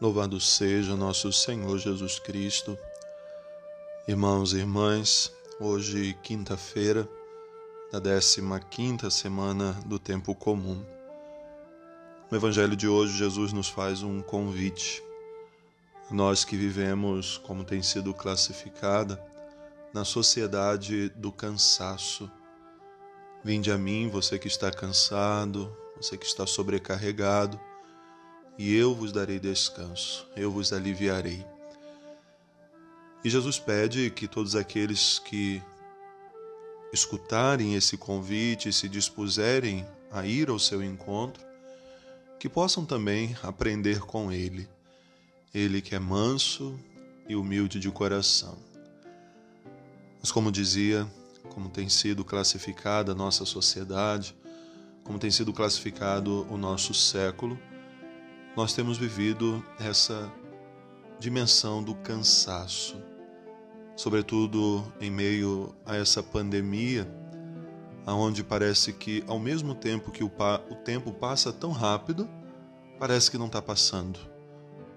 [0.00, 2.78] Louvado seja nosso Senhor Jesus Cristo.
[4.08, 5.30] Irmãos e irmãs,
[5.60, 7.06] hoje, quinta-feira,
[7.92, 10.82] da 15 semana do tempo comum.
[12.30, 15.02] No Evangelho de hoje, Jesus nos faz um convite.
[16.10, 19.22] Nós que vivemos, como tem sido classificada,
[19.92, 22.30] na sociedade do cansaço.
[23.44, 27.60] Vinde a mim, você que está cansado, você que está sobrecarregado
[28.60, 31.42] e eu vos darei descanso, eu vos aliviarei.
[33.24, 35.62] E Jesus pede que todos aqueles que
[36.92, 41.42] escutarem esse convite e se dispuserem a ir ao seu encontro,
[42.38, 44.68] que possam também aprender com ele,
[45.54, 46.78] ele que é manso
[47.26, 48.58] e humilde de coração.
[50.20, 51.10] Mas, como dizia,
[51.48, 54.36] como tem sido classificada a nossa sociedade,
[55.02, 57.58] como tem sido classificado o nosso século,
[58.56, 60.30] nós temos vivido essa
[61.18, 62.96] dimensão do cansaço,
[63.94, 67.08] sobretudo em meio a essa pandemia,
[68.04, 70.30] aonde parece que ao mesmo tempo que o,
[70.70, 72.28] o tempo passa tão rápido,
[72.98, 74.18] parece que não está passando,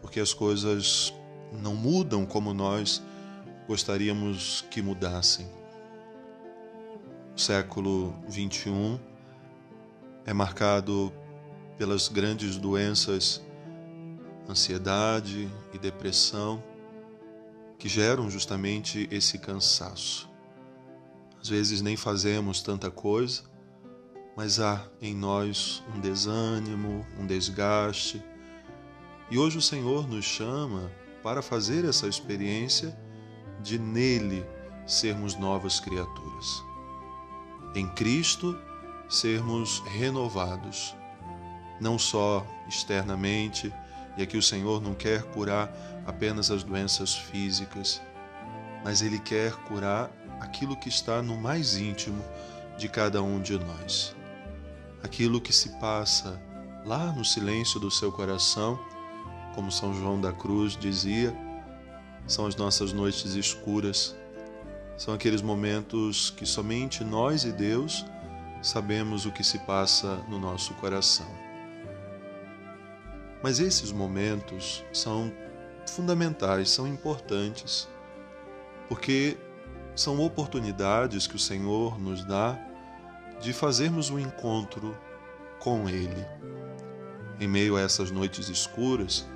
[0.00, 1.12] porque as coisas
[1.52, 3.02] não mudam como nós
[3.66, 5.46] gostaríamos que mudassem.
[7.34, 8.98] O século 21
[10.26, 11.12] é marcado
[11.80, 13.40] pelas grandes doenças,
[14.46, 16.62] ansiedade e depressão,
[17.78, 20.28] que geram justamente esse cansaço.
[21.40, 23.44] Às vezes nem fazemos tanta coisa,
[24.36, 28.22] mas há em nós um desânimo, um desgaste.
[29.30, 32.94] E hoje o Senhor nos chama para fazer essa experiência
[33.62, 34.44] de nele
[34.86, 36.62] sermos novas criaturas.
[37.74, 38.54] Em Cristo,
[39.08, 40.99] sermos renovados
[41.80, 43.72] não só externamente,
[44.16, 45.72] e aqui o Senhor não quer curar
[46.06, 48.00] apenas as doenças físicas,
[48.84, 52.22] mas Ele quer curar aquilo que está no mais íntimo
[52.76, 54.14] de cada um de nós.
[55.02, 56.40] Aquilo que se passa
[56.84, 58.78] lá no silêncio do seu coração,
[59.54, 61.34] como São João da Cruz dizia,
[62.26, 64.16] são as nossas noites escuras,
[64.96, 68.04] são aqueles momentos que somente nós e Deus
[68.62, 71.49] sabemos o que se passa no nosso coração.
[73.42, 75.32] Mas esses momentos são
[75.86, 77.88] fundamentais, são importantes,
[78.88, 79.36] porque
[79.94, 82.58] são oportunidades que o Senhor nos dá
[83.40, 84.96] de fazermos um encontro
[85.58, 86.26] com Ele.
[87.38, 89.26] Em meio a essas noites escuras,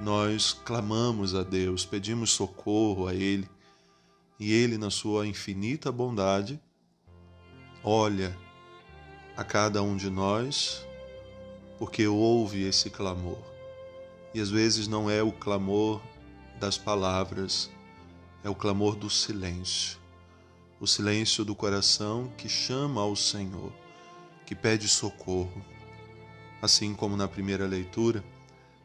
[0.00, 3.48] nós clamamos a Deus, pedimos socorro a Ele,
[4.38, 6.60] e Ele, na sua infinita bondade,
[7.84, 8.34] olha
[9.36, 10.86] a cada um de nós
[11.80, 13.38] porque ouve esse clamor.
[14.34, 15.98] E às vezes não é o clamor
[16.60, 17.70] das palavras,
[18.44, 19.98] é o clamor do silêncio.
[20.78, 23.72] O silêncio do coração que chama ao Senhor,
[24.44, 25.64] que pede socorro.
[26.60, 28.22] Assim como na primeira leitura,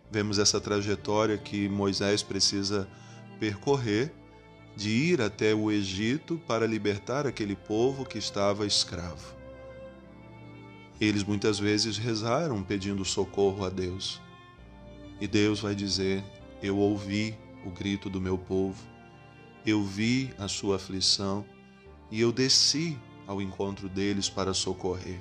[0.09, 2.87] vemos essa trajetória que Moisés precisa
[3.41, 4.13] percorrer
[4.73, 9.34] de ir até o Egito para libertar aquele povo que estava escravo.
[10.99, 14.21] Eles muitas vezes rezaram pedindo socorro a Deus.
[15.19, 16.23] E Deus vai dizer:
[16.61, 18.81] Eu ouvi o grito do meu povo,
[19.65, 21.43] eu vi a sua aflição
[22.11, 22.97] e eu desci
[23.27, 25.19] ao encontro deles para socorrer.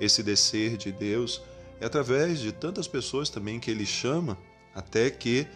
[0.00, 1.40] Esse descer de Deus
[1.80, 4.36] é através de tantas pessoas também que ele chama,
[4.74, 5.46] até que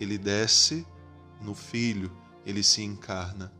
[0.00, 0.86] ele desce
[1.40, 2.10] no Filho,
[2.44, 3.52] ele se encarna.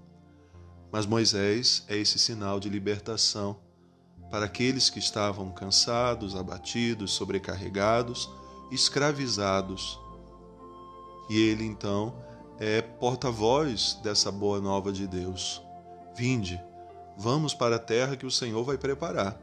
[0.91, 3.61] Mas Moisés é esse sinal de libertação
[4.31, 8.31] para aqueles que estavam cansados, abatidos, sobrecarregados,
[8.71, 9.99] escravizados.
[11.31, 12.15] E ele então
[12.59, 15.63] é porta-voz dessa boa nova de Deus.
[16.15, 16.61] Vinde,
[17.17, 19.41] vamos para a terra que o Senhor vai preparar.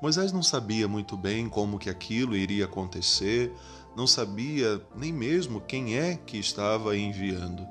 [0.00, 3.52] Moisés não sabia muito bem como que aquilo iria acontecer,
[3.96, 7.66] não sabia nem mesmo quem é que estava enviando.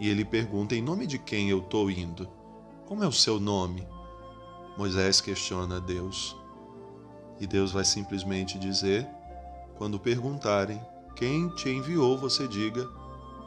[0.00, 2.28] E ele pergunta: Em nome de quem eu estou indo?
[2.86, 3.86] Como é o seu nome?
[4.76, 6.36] Moisés questiona Deus
[7.38, 9.06] e Deus vai simplesmente dizer:
[9.76, 10.80] quando perguntarem
[11.16, 12.88] quem te enviou, você diga: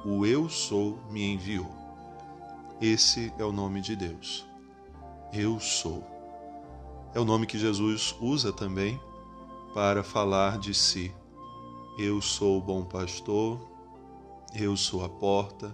[0.06, 1.70] o Eu sou me enviou.
[2.82, 4.46] Esse é o nome de Deus.
[5.34, 6.04] Eu sou.
[7.14, 9.00] É o nome que Jesus usa também
[9.74, 11.14] para falar de si.
[11.98, 13.60] Eu sou o bom pastor,
[14.54, 15.74] eu sou a porta,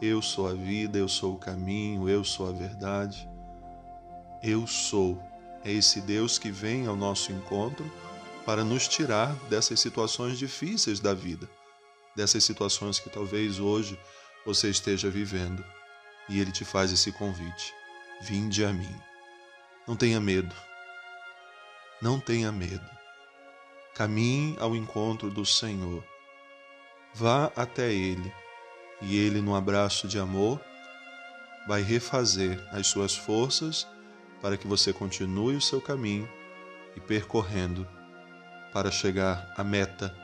[0.00, 3.28] eu sou a vida, eu sou o caminho, eu sou a verdade.
[4.42, 5.20] Eu sou
[5.64, 7.90] é esse Deus que vem ao nosso encontro
[8.46, 11.48] para nos tirar dessas situações difíceis da vida,
[12.16, 13.98] dessas situações que talvez hoje
[14.46, 15.64] você esteja vivendo.
[16.28, 17.74] E ele te faz esse convite:
[18.22, 18.94] vinde a mim.
[19.86, 20.54] Não tenha medo.
[22.00, 22.88] Não tenha medo.
[23.94, 26.04] Caminhe ao encontro do Senhor.
[27.14, 28.32] Vá até Ele
[29.02, 30.60] e Ele, no abraço de amor,
[31.66, 33.86] vai refazer as suas forças
[34.40, 36.28] para que você continue o seu caminho
[36.96, 37.86] e percorrendo
[38.72, 40.14] para chegar à meta,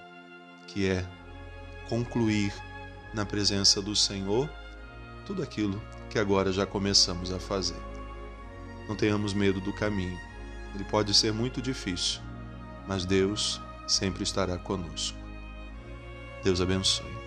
[0.68, 1.06] que é
[1.88, 2.52] concluir
[3.12, 4.48] na presença do Senhor
[5.26, 5.80] tudo aquilo
[6.10, 7.80] que agora já começamos a fazer.
[8.88, 10.18] Não tenhamos medo do caminho.
[10.74, 12.20] Ele pode ser muito difícil,
[12.86, 15.16] mas Deus sempre estará conosco.
[16.42, 17.23] Deus abençoe.